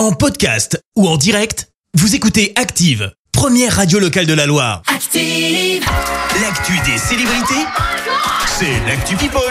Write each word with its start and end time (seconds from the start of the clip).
En 0.00 0.12
podcast 0.12 0.82
ou 0.96 1.06
en 1.06 1.18
direct, 1.18 1.68
vous 1.92 2.14
écoutez 2.14 2.54
Active, 2.56 3.12
première 3.32 3.76
radio 3.76 3.98
locale 3.98 4.24
de 4.24 4.32
la 4.32 4.46
Loire. 4.46 4.80
Active. 4.86 5.84
L'actu 6.40 6.72
des 6.90 6.96
célébrités, 6.96 7.66
c'est 8.46 8.80
l'actu 8.86 9.14
People. 9.16 9.42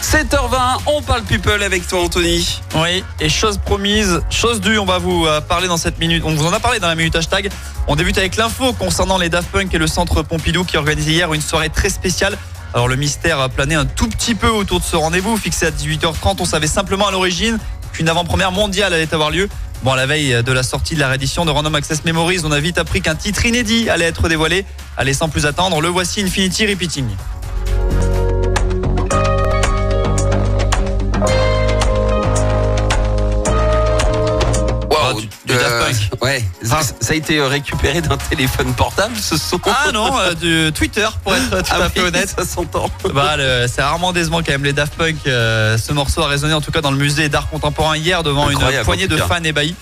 7h20, 0.00 0.78
on 0.86 1.02
parle 1.02 1.22
people 1.24 1.62
avec 1.62 1.86
toi 1.86 2.00
Anthony. 2.00 2.62
Oui, 2.76 3.04
et 3.20 3.28
chose 3.28 3.58
promise, 3.58 4.22
chose 4.30 4.62
due, 4.62 4.78
on 4.78 4.86
va 4.86 4.96
vous 4.96 5.26
euh, 5.26 5.42
parler 5.42 5.68
dans 5.68 5.76
cette 5.76 5.98
minute. 5.98 6.22
On 6.24 6.34
vous 6.34 6.46
en 6.46 6.52
a 6.54 6.60
parlé 6.60 6.80
dans 6.80 6.88
la 6.88 6.94
minute 6.94 7.14
hashtag. 7.14 7.50
On 7.88 7.94
débute 7.94 8.16
avec 8.16 8.36
l'info 8.36 8.72
concernant 8.72 9.18
les 9.18 9.28
Daft 9.28 9.50
Punk 9.50 9.74
et 9.74 9.78
le 9.78 9.86
centre 9.86 10.22
Pompidou 10.22 10.64
qui 10.64 10.78
organisait 10.78 11.12
hier 11.12 11.34
une 11.34 11.42
soirée 11.42 11.68
très 11.68 11.90
spéciale. 11.90 12.38
Alors 12.72 12.88
le 12.88 12.96
mystère 12.96 13.38
a 13.38 13.50
plané 13.50 13.74
un 13.74 13.84
tout 13.84 14.08
petit 14.08 14.34
peu 14.34 14.48
autour 14.48 14.80
de 14.80 14.84
ce 14.84 14.96
rendez-vous, 14.96 15.36
fixé 15.36 15.66
à 15.66 15.70
18h30. 15.70 16.36
On 16.40 16.44
savait 16.46 16.66
simplement 16.66 17.08
à 17.08 17.10
l'origine 17.10 17.58
qu'une 17.98 18.08
avant-première 18.08 18.52
mondiale 18.52 18.94
allait 18.94 19.12
avoir 19.12 19.32
lieu. 19.32 19.48
Bon, 19.82 19.90
à 19.90 19.96
la 19.96 20.06
veille 20.06 20.44
de 20.44 20.52
la 20.52 20.62
sortie 20.62 20.94
de 20.94 21.00
la 21.00 21.08
réédition 21.08 21.44
de 21.44 21.50
Random 21.50 21.74
Access 21.74 22.04
Memories, 22.04 22.42
on 22.44 22.52
a 22.52 22.60
vite 22.60 22.78
appris 22.78 23.02
qu'un 23.02 23.16
titre 23.16 23.44
inédit 23.44 23.90
allait 23.90 24.04
être 24.04 24.28
dévoilé. 24.28 24.64
Allez, 24.96 25.14
sans 25.14 25.28
plus 25.28 25.46
attendre, 25.46 25.80
le 25.80 25.88
voici 25.88 26.22
Infinity 26.22 26.64
Repeating. 26.68 27.06
Ouais, 36.22 36.44
ça, 36.62 36.80
ça 36.82 37.12
a 37.12 37.14
été 37.14 37.38
euh, 37.38 37.46
récupéré 37.48 38.00
d'un 38.00 38.16
téléphone 38.16 38.72
portable 38.74 39.16
ce 39.16 39.36
son. 39.36 39.60
Ah 39.66 39.90
non, 39.92 40.18
euh, 40.18 40.34
du 40.34 40.72
Twitter 40.72 41.06
pour 41.24 41.34
être 41.34 41.50
tout 41.62 41.70
Ah 41.70 41.84
à 41.84 41.88
fait 41.88 42.00
oui, 42.00 42.08
honnête. 42.08 42.28
ça 42.36 42.44
s'entend. 42.44 42.90
Bah, 43.14 43.36
c'est 43.68 43.82
rarement 43.82 44.12
décevant 44.12 44.38
quand 44.38 44.52
même 44.52 44.64
les 44.64 44.72
Daft 44.72 44.94
Punk. 44.94 45.16
euh, 45.26 45.76
ce 45.78 45.92
morceau 45.92 46.22
a 46.22 46.28
résonné 46.28 46.54
en 46.54 46.60
tout 46.60 46.70
cas 46.70 46.80
dans 46.80 46.90
le 46.90 46.96
musée 46.96 47.28
d'art 47.28 47.48
contemporain 47.48 47.96
hier 47.96 48.22
devant 48.22 48.48
Incroyable, 48.48 48.78
une 48.78 48.84
poignée 48.84 49.08
de 49.08 49.16
fans 49.16 49.42
ébahis. 49.42 49.74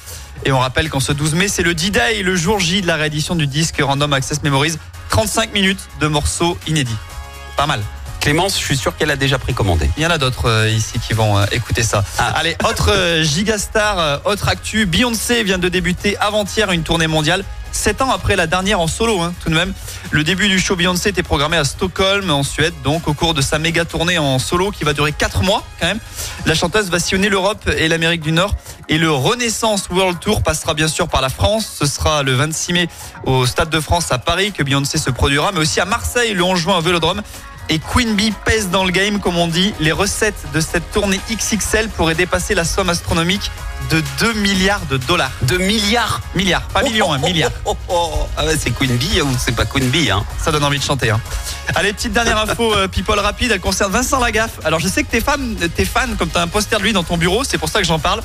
Et 0.45 0.53
on 0.53 0.59
rappelle 0.59 0.91
qu'en 0.91 1.01
ce 1.01 1.13
12 1.13 1.35
mai, 1.35 1.49
c'est 1.49 1.63
le 1.63 1.75
D-Day, 1.75 2.23
le 2.23 2.37
jour 2.37 2.59
J 2.61 2.83
de 2.83 2.87
la 2.87 2.97
réédition 2.97 3.35
du 3.35 3.47
disque 3.47 3.77
Random 3.81 4.13
Access 4.13 4.43
Memories. 4.43 4.77
35 5.09 5.53
minutes 5.55 5.81
de 6.01 6.09
morceaux 6.09 6.59
inédits. 6.67 6.97
Pas 7.57 7.67
mal. 7.67 7.81
Clémence, 8.27 8.59
je 8.59 8.65
suis 8.65 8.77
sûr 8.77 8.97
qu'elle 8.97 9.13
a 9.13 9.17
déjà 9.17 9.39
précommandé. 9.39 9.89
Il 9.97 10.03
y 10.03 10.07
en 10.07 10.11
a 10.11 10.19
d'autres 10.19 10.51
euh, 10.51 10.69
ici 10.69 10.99
qui 10.99 11.13
vont 11.13 11.39
euh, 11.39 11.45
écouter 11.53 11.85
ça. 11.85 12.03
Ah. 12.19 12.33
Allez, 12.35 12.57
autre 12.69 12.91
euh, 12.91 13.23
gigastar, 13.23 14.21
autre 14.25 14.49
actu. 14.49 14.85
Beyoncé 14.85 15.45
vient 15.45 15.59
de 15.59 15.69
débuter 15.69 16.17
avant-hier 16.19 16.73
une 16.73 16.83
tournée 16.83 17.07
mondiale. 17.07 17.45
Sept 17.71 18.03
ans 18.03 18.11
après 18.11 18.35
la 18.35 18.49
dernière 18.49 18.81
en 18.81 18.89
solo, 18.89 19.21
hein, 19.21 19.33
tout 19.45 19.49
de 19.49 19.55
même. 19.55 19.73
Le 20.11 20.25
début 20.25 20.49
du 20.49 20.59
show 20.59 20.75
Beyoncé 20.75 21.11
était 21.11 21.23
programmé 21.23 21.57
à 21.57 21.63
Stockholm, 21.63 22.29
en 22.29 22.43
Suède, 22.43 22.75
donc 22.83 23.07
au 23.07 23.15
cours 23.15 23.33
de 23.33 23.41
sa 23.41 23.61
méga 23.61 23.85
tournée 23.85 24.19
en 24.19 24.41
solo 24.41 24.73
qui 24.73 24.83
va 24.83 24.93
durer 24.93 25.13
quatre 25.13 25.45
mois 25.45 25.63
quand 25.79 25.87
même. 25.87 26.01
La 26.47 26.57
chanteuse 26.57 26.91
va 26.91 26.99
sillonner 26.99 27.29
l'Europe 27.29 27.71
et 27.79 27.87
l'Amérique 27.87 28.23
du 28.23 28.33
Nord. 28.33 28.57
Et 28.89 28.99
le 28.99 29.13
Renaissance 29.13 29.89
World 29.89 30.19
Tour 30.19 30.43
passera 30.43 30.75
bien 30.75 30.89
sûr 30.89 31.07
par 31.07 31.21
la 31.21 31.29
France. 31.29 31.77
Ce 31.79 31.87
sera 31.87 32.25
le 32.25 32.35
26 32.35 32.73
mai 32.73 32.89
au 33.25 33.47
Stade 33.47 33.71
de 33.71 33.79
France 33.79 34.11
à 34.11 34.19
Paris 34.19 34.51
que 34.51 34.65
Beyoncé 34.65 34.99
se 34.99 35.11
produira, 35.11 35.53
mais 35.53 35.61
aussi 35.61 35.79
à 35.79 35.85
Marseille 35.85 36.35
le 36.35 36.43
11 36.43 36.59
juin 36.59 36.79
au 36.79 36.81
Vélodrome. 36.81 37.23
Et 37.69 37.79
Queen 37.79 38.15
Bee 38.15 38.33
pèse 38.45 38.71
dans 38.71 38.85
le 38.85 38.91
game, 38.91 39.19
comme 39.19 39.37
on 39.37 39.49
dit. 39.49 39.75
Les 39.81 39.93
recettes 39.93 40.47
de 40.55 40.61
cette 40.61 40.91
tournée 40.93 41.21
XXL 41.31 41.89
pourraient 41.89 42.15
dépasser 42.15 42.55
la 42.55 42.65
somme 42.65 42.89
astronomique 42.91 43.51
de 43.91 44.03
2 44.21 44.33
milliards 44.35 44.85
de 44.87 44.97
dollars. 44.97 45.31
De 45.43 45.59
milliards. 45.59 46.21
Milliards, 46.35 46.63
pas 46.69 46.83
millions, 46.83 47.13
hein, 47.13 47.19
milliards. 47.19 47.53
Oh, 47.65 47.77
oh, 47.89 48.11
oh. 48.13 48.29
Ah 48.37 48.45
ouais, 48.45 48.57
c'est 48.59 48.71
Queen 48.71 48.97
Bee 48.97 49.21
ou 49.21 49.29
c'est 49.39 49.55
pas 49.55 49.65
Queen 49.65 49.89
Bee 49.91 50.11
hein 50.11 50.25
Ça 50.43 50.51
donne 50.51 50.65
envie 50.65 50.79
de 50.79 50.85
chanter. 50.85 51.11
Hein. 51.11 51.21
Allez, 51.75 51.93
petite 51.93 52.13
dernière 52.13 52.39
info, 52.39 52.75
euh, 52.75 52.89
people 52.89 53.19
rapide, 53.19 53.53
elle 53.53 53.61
concerne 53.61 53.93
Vincent 53.93 54.19
Lagaffe. 54.19 54.61
Alors, 54.65 54.81
je 54.81 54.89
sais 54.89 55.03
que 55.03 55.11
t'es 55.11 55.21
fan, 55.21 55.57
t'es 55.75 55.85
fan, 55.85 56.17
comme 56.17 56.29
t'as 56.29 56.43
un 56.43 56.49
poster 56.49 56.79
de 56.79 56.85
lui 56.85 56.93
dans 56.93 57.05
ton 57.05 57.17
bureau, 57.17 57.45
c'est 57.45 57.59
pour 57.59 57.69
ça 57.69 57.81
que 57.81 57.87
j'en 57.87 57.99
parle. 57.99 58.23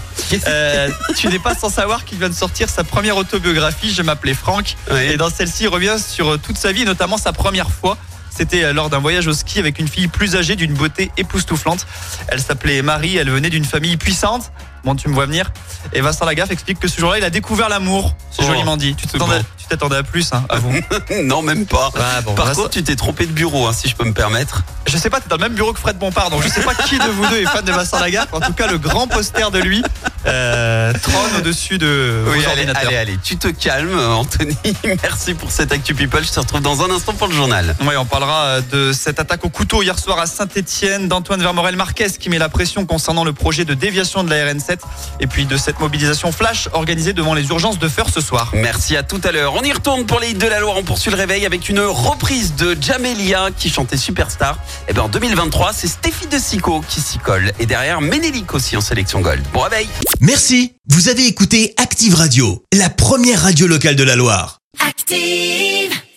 Euh, 0.47 0.89
tu 1.17 1.27
n'es 1.27 1.39
pas 1.39 1.55
sans 1.55 1.69
savoir 1.69 2.05
qu'il 2.05 2.17
vient 2.17 2.29
de 2.29 2.35
sortir 2.35 2.69
sa 2.69 2.83
première 2.83 3.17
autobiographie, 3.17 3.93
Je 3.93 4.01
m'appelais 4.01 4.33
Franck. 4.33 4.75
Ouais. 4.89 5.13
Et 5.13 5.17
dans 5.17 5.29
celle-ci, 5.29 5.63
il 5.63 5.69
revient 5.69 5.97
sur 5.99 6.33
euh, 6.33 6.37
toute 6.37 6.57
sa 6.57 6.71
vie, 6.71 6.85
notamment 6.85 7.17
sa 7.17 7.33
première 7.33 7.69
fois. 7.69 7.97
C'était 8.35 8.63
euh, 8.63 8.73
lors 8.73 8.89
d'un 8.89 8.99
voyage 8.99 9.27
au 9.27 9.33
ski 9.33 9.59
avec 9.59 9.77
une 9.79 9.87
fille 9.87 10.07
plus 10.07 10.35
âgée 10.35 10.55
d'une 10.55 10.73
beauté 10.73 11.11
époustouflante. 11.17 11.85
Elle 12.29 12.39
s'appelait 12.41 12.81
Marie, 12.81 13.17
elle 13.17 13.29
venait 13.29 13.49
d'une 13.49 13.65
famille 13.65 13.97
puissante. 13.97 14.51
Bon, 14.83 14.95
tu 14.95 15.09
me 15.09 15.13
vois 15.13 15.27
venir. 15.27 15.51
Et 15.93 16.01
Vincent 16.01 16.25
Lagaffe 16.25 16.49
explique 16.49 16.79
que 16.79 16.87
ce 16.87 16.99
jour-là, 16.99 17.19
il 17.19 17.23
a 17.23 17.29
découvert 17.29 17.69
l'amour. 17.69 18.15
C'est 18.31 18.41
Oh, 18.43 18.47
joliment 18.47 18.77
dit. 18.77 18.95
Tu 18.95 19.67
t'attendais 19.67 19.97
à 19.97 20.03
plus, 20.03 20.33
hein, 20.33 20.43
avoue. 20.49 20.73
Non, 21.23 21.41
même 21.43 21.65
pas. 21.67 21.89
Ouais, 21.93 22.21
bon, 22.25 22.33
Par 22.33 22.51
contre, 22.53 22.71
tu 22.71 22.83
t'es 22.83 22.95
trompé 22.95 23.27
de 23.27 23.31
bureau, 23.31 23.67
hein, 23.67 23.73
si 23.73 23.87
je 23.87 23.95
peux 23.95 24.05
me 24.05 24.13
permettre. 24.13 24.63
Je 24.91 24.97
sais 24.97 25.09
pas, 25.09 25.21
t'es 25.21 25.29
dans 25.29 25.37
le 25.37 25.43
même 25.43 25.53
bureau 25.53 25.71
que 25.71 25.79
Fred 25.79 25.97
Bompard, 25.97 26.29
donc 26.29 26.43
je 26.43 26.49
sais 26.49 26.59
pas 26.61 26.73
qui 26.75 26.97
de 26.97 27.03
vous 27.03 27.25
deux 27.27 27.37
est 27.37 27.45
fan 27.45 27.63
de 27.63 27.71
Vincent 27.71 27.97
Lagaffe. 27.97 28.33
En 28.33 28.41
tout 28.41 28.51
cas, 28.51 28.67
le 28.67 28.77
grand 28.77 29.07
poster 29.07 29.49
de 29.49 29.59
lui 29.59 29.81
euh, 30.27 30.91
trône 31.01 31.37
au-dessus 31.39 31.77
de 31.77 32.23
vos 32.25 32.31
Oui, 32.31 32.39
allez, 32.39 32.47
ordinateurs. 32.47 32.87
allez, 32.89 32.97
allez, 32.97 33.17
tu 33.23 33.37
te 33.37 33.47
calmes, 33.47 33.97
Anthony. 33.97 34.57
Merci 34.83 35.33
pour 35.33 35.49
cette 35.49 35.71
Actu 35.71 35.95
People. 35.95 36.21
Je 36.25 36.31
te 36.31 36.39
retrouve 36.41 36.61
dans 36.61 36.83
un 36.83 36.91
instant 36.91 37.13
pour 37.13 37.27
le 37.27 37.33
journal. 37.33 37.73
Oui, 37.81 37.95
on 37.97 38.03
parlera 38.05 38.43
euh, 38.43 38.61
de 38.69 38.91
cette 38.91 39.19
attaque 39.21 39.45
au 39.45 39.49
couteau 39.49 39.81
hier 39.81 39.97
soir 39.97 40.19
à 40.19 40.25
Saint-Etienne 40.25 41.07
d'Antoine 41.07 41.41
Vermorel 41.41 41.77
Marquez 41.77 42.09
qui 42.19 42.29
met 42.29 42.37
la 42.37 42.49
pression 42.49 42.85
concernant 42.85 43.23
le 43.23 43.31
projet 43.31 43.63
de 43.63 43.73
déviation 43.73 44.25
de 44.25 44.29
la 44.29 44.51
RN7 44.51 44.79
et 45.21 45.27
puis 45.27 45.45
de 45.45 45.55
cette 45.55 45.79
mobilisation 45.79 46.33
flash 46.33 46.67
organisée 46.73 47.13
devant 47.13 47.33
les 47.33 47.47
urgences 47.47 47.79
de 47.79 47.87
Feur 47.87 48.07
ce 48.13 48.19
soir. 48.19 48.51
Merci 48.53 48.97
à 48.97 49.03
tout 49.03 49.21
à 49.23 49.31
l'heure. 49.31 49.53
On 49.55 49.63
y 49.63 49.71
retourne 49.71 50.05
pour 50.05 50.19
les 50.19 50.31
hits 50.31 50.35
de 50.35 50.47
la 50.47 50.59
Loire. 50.59 50.75
On 50.77 50.83
poursuit 50.83 51.11
le 51.11 51.17
réveil 51.17 51.45
avec 51.45 51.69
une 51.69 51.79
reprise 51.79 52.55
de 52.55 52.77
Jamelia 52.79 53.49
qui 53.57 53.69
chantait 53.69 53.97
Superstar. 53.97 54.57
Et 54.87 54.93
ben 54.93 55.03
en 55.03 55.09
2023, 55.09 55.73
c'est 55.73 55.87
Stéphie 55.87 56.27
de 56.27 56.37
Sico 56.37 56.81
qui 56.87 57.01
s'y 57.01 57.17
colle. 57.17 57.51
Et 57.59 57.65
derrière, 57.65 58.01
Ménélique 58.01 58.53
aussi 58.53 58.75
en 58.75 58.81
sélection 58.81 59.21
gold. 59.21 59.43
Bon 59.53 59.61
réveil. 59.61 59.87
Merci, 60.19 60.73
vous 60.89 61.09
avez 61.09 61.25
écouté 61.27 61.73
Active 61.77 62.15
Radio, 62.15 62.63
la 62.73 62.89
première 62.89 63.41
radio 63.41 63.67
locale 63.67 63.95
de 63.95 64.03
la 64.03 64.15
Loire. 64.15 64.59
Active. 64.79 66.01